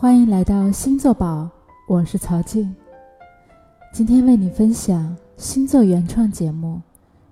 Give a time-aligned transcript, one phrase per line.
[0.00, 1.50] 欢迎来到星座宝，
[1.88, 2.72] 我是曹静。
[3.92, 6.76] 今天为你分享星座原创节目《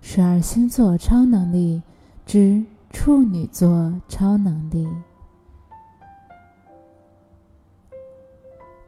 [0.00, 1.80] 十二星座超能力
[2.26, 2.60] 之
[2.90, 4.84] 处女座超能力》。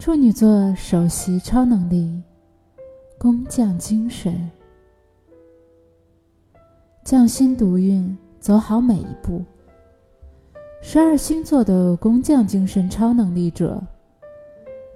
[0.01, 2.21] 处女座首席超能力：
[3.17, 4.51] 工匠精神。
[7.05, 9.45] 匠心独运，走好每一步。
[10.81, 13.83] 十二星座的工匠精神超能力者，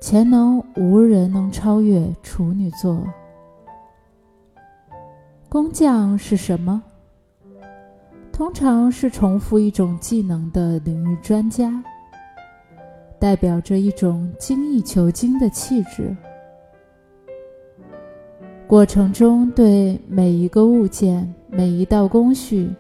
[0.00, 3.04] 潜能无人能超越处女座。
[5.48, 6.82] 工匠是什么？
[8.32, 11.82] 通常是重复一种技能的领域专家，
[13.18, 16.16] 代表着一种精益求精的气质。
[18.66, 22.70] 过程中，对每一个物件、每一道工序、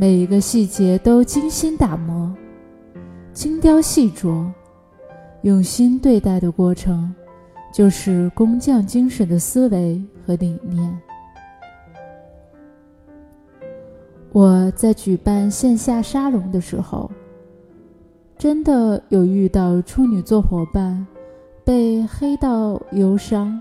[0.00, 2.32] 每一个细节都精心打磨、
[3.32, 4.48] 精雕细琢、
[5.42, 7.12] 用心对待的过程，
[7.74, 10.96] 就是工匠精神的思维和理念。
[14.30, 17.10] 我在举办线下沙龙的时候，
[18.36, 21.04] 真的有遇到处女座伙伴
[21.64, 23.60] 被黑到忧伤。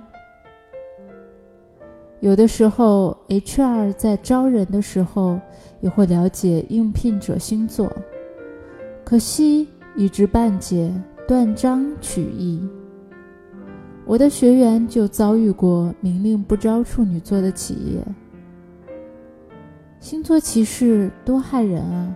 [2.20, 5.40] 有的时候，HR 在招人的时候
[5.82, 7.92] 也会了解应聘者星座，
[9.04, 10.92] 可惜一知半解，
[11.28, 12.60] 断章取义。
[14.04, 18.02] 我的学员就遭遇过明令不招处女座的企业，
[20.00, 22.16] 星座歧视多害人啊！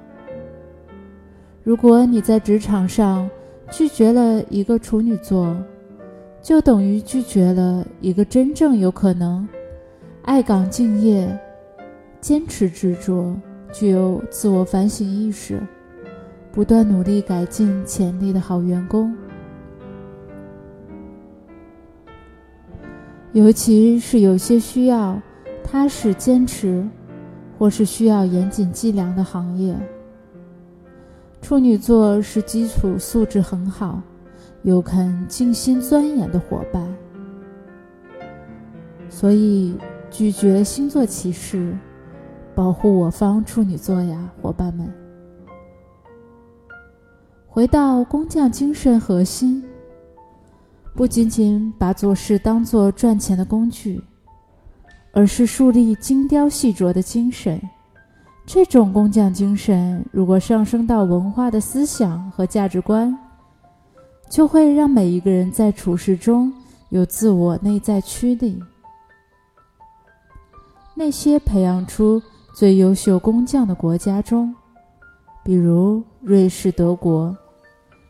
[1.64, 3.30] 如果你在职场上
[3.70, 5.56] 拒绝了一个处女座，
[6.42, 9.48] 就等于拒绝了一个真正有可能。
[10.24, 11.28] 爱岗敬业、
[12.22, 13.36] 坚持执着、
[13.74, 15.60] 具有自我反省意识、
[16.52, 19.14] 不断努力改进潜力的好员工，
[23.34, 25.20] 尤其是有些需要
[25.64, 26.88] 踏实坚持，
[27.58, 29.76] 或是需要严谨计量的行业，
[31.42, 34.00] 处女座是基础素质很好、
[34.62, 36.88] 又肯静心钻研的伙伴，
[39.10, 39.76] 所以。
[40.12, 41.74] 拒绝星座歧视，
[42.54, 44.94] 保护我方处女座呀，伙伴们！
[47.48, 49.64] 回到工匠精神核心，
[50.94, 54.04] 不仅仅把做事当做赚钱的工具，
[55.14, 57.60] 而是树立精雕细琢的精神。
[58.46, 63.18] 这种工匠精神，如果上升到文化的思想和价值观，
[64.30, 66.52] 就会让每一个人在处事中
[66.90, 68.62] 有自我内在驱力。
[71.04, 72.22] 那些培养出
[72.54, 74.54] 最优秀工匠的国家中，
[75.44, 77.36] 比如瑞士、德国，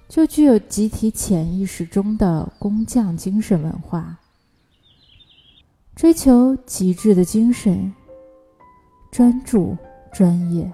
[0.10, 4.20] 就具有集体潜意识中的工匠精神文化，
[5.96, 7.94] 追求极致的精神，
[9.10, 9.78] 专注、
[10.12, 10.70] 专业。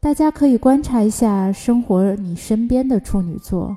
[0.00, 3.76] 大家可以观察一下生活你身边的处女座。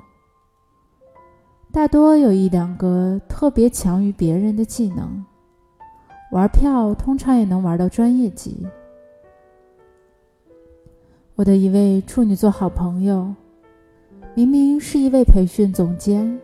[1.70, 5.24] 大多有一两个特别强于别人的技能，
[6.32, 8.66] 玩票通常也能玩到专业级。
[11.36, 13.32] 我的一位处女座好朋友，
[14.34, 16.40] 明明是一位培训总监，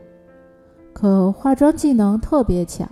[0.93, 2.89] 可化妆技能特别强。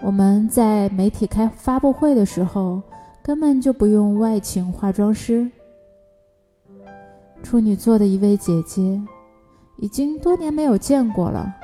[0.00, 2.80] 我们在媒体开发布会的时候，
[3.20, 5.50] 根本就不用外请化妆师。
[7.42, 9.02] 处女座的一位姐姐。
[9.78, 11.54] 已经多年没有见过了，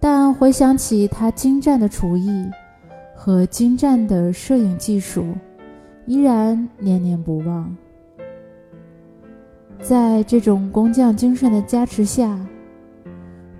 [0.00, 2.50] 但回想起他精湛的厨艺
[3.14, 5.34] 和精湛的摄影技术，
[6.06, 7.76] 依然念念不忘。
[9.82, 12.38] 在这种工匠精神的加持下，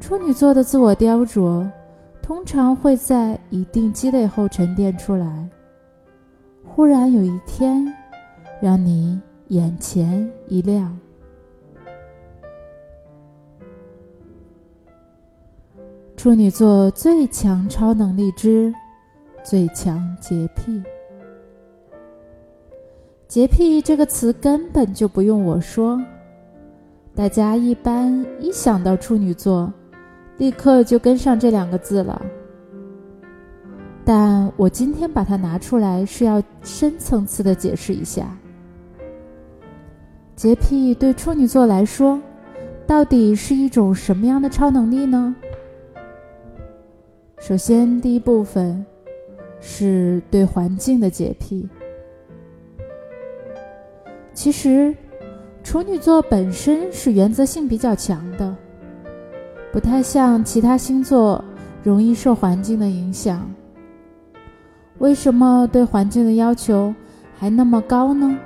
[0.00, 1.70] 处女座的自我雕琢
[2.22, 5.48] 通常会在一定积累后沉淀出来，
[6.64, 7.86] 忽然有一天，
[8.60, 10.98] 让你眼前一亮。
[16.22, 18.70] 处女座最强超能力之
[19.42, 20.82] 最强洁癖。
[23.26, 25.98] 洁癖这个词根本就不用我说，
[27.14, 29.72] 大家一般一想到处女座，
[30.36, 32.20] 立刻就跟上这两个字了。
[34.04, 38.26] 但我今天把它拿出来，是要深层次的解释一下，
[40.36, 42.20] 洁癖对处女座来说，
[42.86, 45.34] 到底是一种什么样的超能力呢？
[47.40, 48.84] 首先，第一部分
[49.60, 51.66] 是对环境的洁癖。
[54.34, 54.94] 其实，
[55.64, 58.54] 处女座本身是原则性比较强的，
[59.72, 61.42] 不太像其他星座
[61.82, 63.50] 容易受环境的影响。
[64.98, 66.94] 为什么对环境的要求
[67.38, 68.38] 还那么高呢？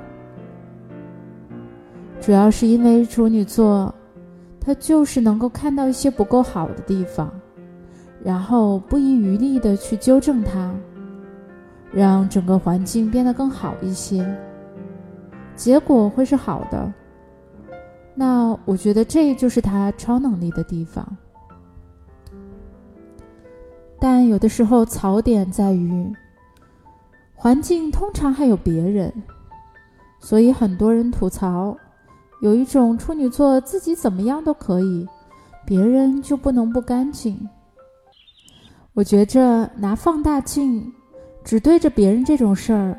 [2.20, 3.92] 主要是因为处女座，
[4.60, 7.28] 他就是能够看到一些不够好的地方，
[8.24, 10.74] 然后不遗余力的去纠正它，
[11.92, 14.26] 让整个环境变得更好一些，
[15.54, 16.90] 结果会是好的。
[18.14, 21.06] 那我觉得这就是他超能力的地方，
[24.00, 26.10] 但有的时候槽点在于，
[27.34, 29.12] 环境通常还有别人，
[30.18, 31.76] 所以很多人吐槽，
[32.40, 35.06] 有一种处女座自己怎么样都可以，
[35.66, 37.36] 别人就不能不干净。
[38.94, 40.92] 我觉着拿放大镜
[41.42, 42.96] 只对着别人这种事儿，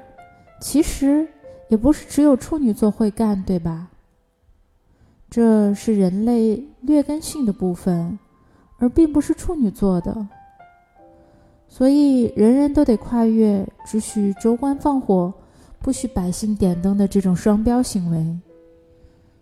[0.59, 1.25] 其实
[1.69, 3.88] 也不是只有处女座会干，对吧？
[5.30, 8.19] 这是人类劣根性的部分，
[8.77, 10.27] 而并不是处女座的。
[11.69, 15.33] 所以人人都得跨越只许州官放火，
[15.80, 18.38] 不许百姓点灯的这种双标行为。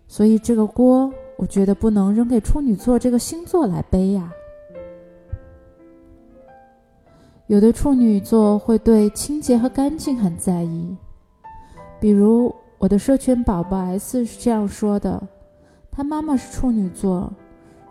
[0.07, 4.31] 所以这个锅，我觉得不能扔给处女座这个星座来背呀。
[7.53, 10.97] 有的处女座会对清洁和干净很在意，
[11.99, 15.21] 比如我的社群宝宝 S 是这样说的。
[15.91, 17.31] 他妈妈是处女座，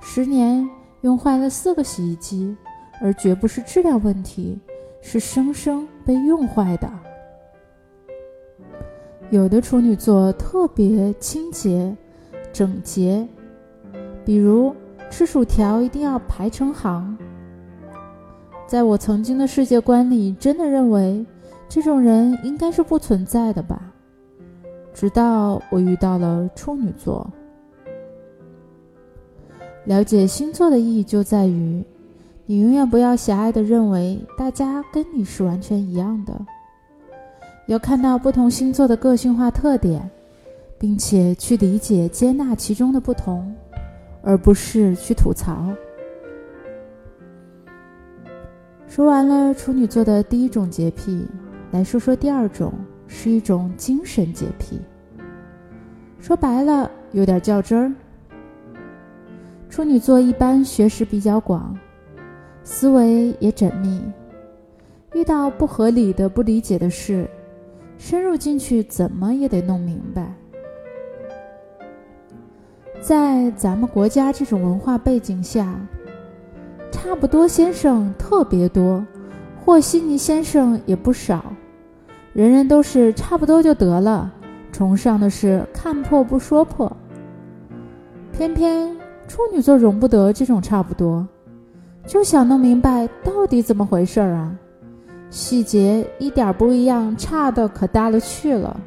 [0.01, 0.69] 十年
[1.03, 2.57] 用坏了四个洗衣机，
[3.01, 4.59] 而绝不是质量问题，
[5.01, 6.91] 是生生被用坏的。
[9.31, 11.97] 有的处女座特别清洁、
[12.53, 13.25] 整洁，
[14.25, 14.75] 比如
[15.09, 17.17] 吃薯条一定要排成行。
[18.67, 21.25] 在我曾经的世界观里，真的认为
[21.69, 23.93] 这种人应该是不存在的吧？
[24.95, 27.29] 直到我遇到了处女座。
[29.85, 31.85] 了解星座的意义就在于，
[32.47, 36.41] 你永远不要狭隘的认为大家跟你是完全一样的，
[37.67, 40.09] 要看到不同星座的个性化特点，
[40.79, 43.55] 并且去理解、接纳其中的不同，
[44.23, 45.69] 而不是去吐槽。
[48.95, 51.27] 说完了处女座的第一种洁癖，
[51.71, 52.75] 来说说第二种，
[53.07, 54.79] 是一种精神洁癖。
[56.21, 57.91] 说白了，有点较真儿。
[59.71, 61.75] 处女座一般学识比较广，
[62.65, 63.99] 思维也缜密，
[65.15, 67.27] 遇到不合理的、不理解的事，
[67.97, 70.35] 深入进去怎么也得弄明白。
[73.01, 75.81] 在咱们国家这种文化背景下，
[76.93, 79.05] 差不多先生特别多，
[79.65, 81.45] 和稀泥先生也不少，
[82.33, 84.31] 人人都是差不多就得了，
[84.71, 86.95] 崇尚的是看破不说破，
[88.33, 88.95] 偏偏。
[89.29, 91.27] 处女座容不得这种差不多，
[92.07, 94.55] 就想弄明白到底怎么回事儿啊！
[95.31, 98.79] 细节一点不一样，差的可大了去了。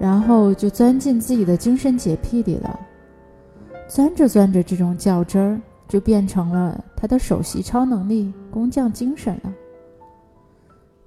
[0.00, 2.80] 然后就钻进自己的精神洁癖里了，
[3.86, 9.52] 钻着钻着，这种较真儿就变成了他的首席超能力——工匠精神了。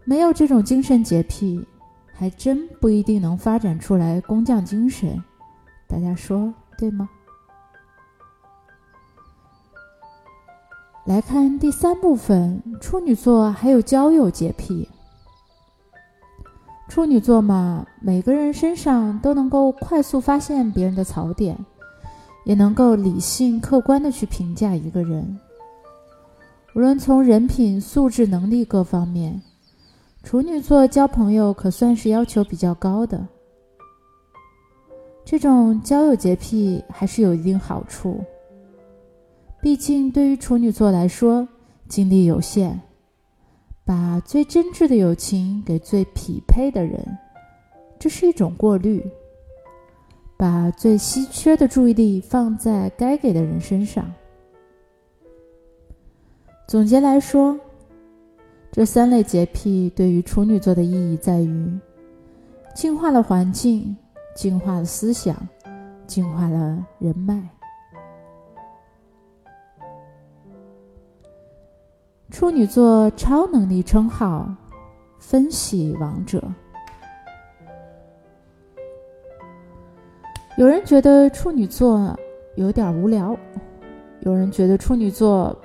[0.04, 1.66] 没有这种精神洁癖，
[2.14, 5.22] 还真不一定能发展出来工匠精神。
[5.88, 7.10] 大家说对吗？
[11.06, 14.90] 来看第三部分，处女座还有交友洁癖。
[16.90, 21.58] 处女座嘛，每个人身上都能够快速发现别人的槽点，
[22.48, 25.38] 也能够理性客观的去评价一个人。
[26.74, 29.42] 无论从人品、素质、能力各方面，
[30.24, 33.28] 处女座交朋友可算是要求比较高的。
[35.26, 38.24] 这种交友洁癖还是有一定好处。
[39.62, 41.46] 毕竟，对于处女座来说，
[41.90, 42.80] 精力有限，
[43.84, 47.06] 把最真挚的友情给最匹配的人，
[48.00, 49.02] 这是一种过滤；
[50.38, 54.06] 把最稀缺的注意力放在该给的人身上。
[56.68, 57.60] 总结来说，
[58.72, 61.80] 这三类洁癖对于处女座的意义在于：
[62.76, 63.98] 净化了环境，
[64.36, 65.36] 净化了思想，
[66.06, 67.42] 净化了人脉。
[72.30, 74.54] 处女座超能力称号：
[75.18, 76.44] 分析王者。
[80.58, 82.18] 有人觉得处女座
[82.56, 83.38] 有点无聊，
[84.22, 85.56] 有人觉得处女座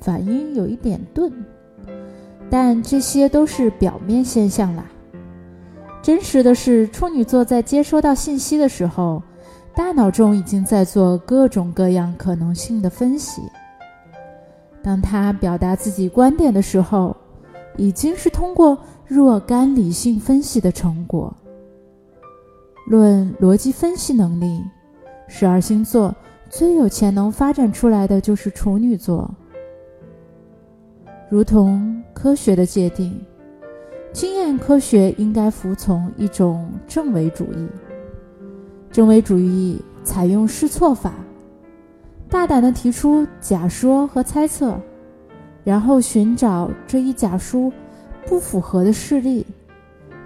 [0.00, 1.32] 反应有一点钝，
[2.50, 4.84] 但这些都是表面现象啦。
[6.02, 9.22] 真实的是，处女座在接收到信息的时候，
[9.76, 13.40] 大脑中已经在做各种各样可能性的分析。
[14.82, 17.16] 当他表达自己观点的时候，
[17.76, 21.32] 已经是通过若干理性分析的成果。
[22.86, 24.62] 论逻辑分析能力，
[25.28, 26.14] 十二星座
[26.50, 29.32] 最有潜能发展出来的就是处女座。
[31.30, 33.18] 如同科学的界定，
[34.12, 37.68] 经验科学应该服从一种正伪主义。
[38.90, 41.14] 正伪主义采用试错法，
[42.28, 44.78] 大胆地提出假说和猜测，
[45.64, 47.72] 然后寻找这一假说
[48.26, 49.46] 不符合的事例。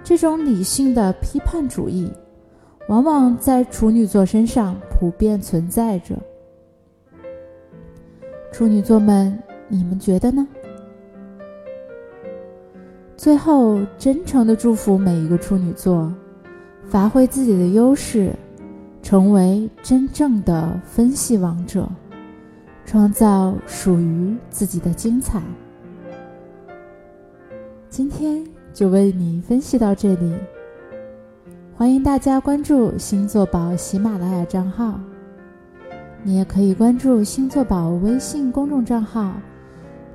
[0.03, 2.11] 这种理性的批判主义，
[2.87, 6.15] 往往在处女座身上普遍存在着。
[8.51, 10.47] 处女座们，你们觉得呢？
[13.15, 16.11] 最后，真诚的祝福每一个处女座，
[16.87, 18.31] 发挥自己的优势。
[19.03, 21.87] 成为真正的分析王者，
[22.83, 25.41] 创造属于自己的精彩。
[27.87, 30.33] 今天就为你分析到这里，
[31.77, 34.99] 欢迎大家关注星座宝喜马拉雅账号，
[36.23, 39.31] 你也可以关注星座宝微信公众账号，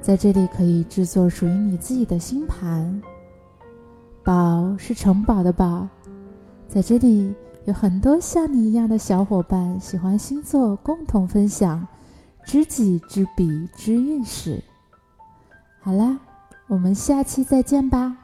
[0.00, 3.00] 在这里可以制作属于你自己的星盘。
[4.25, 5.87] 宝是城堡的宝，
[6.66, 7.33] 在这里。
[7.64, 11.87] 有很多像你一样的小伙伴喜欢星座，共同分享
[12.45, 14.61] 知己知彼知运势。
[15.81, 16.19] 好啦，
[16.66, 18.16] 我们下期再见吧。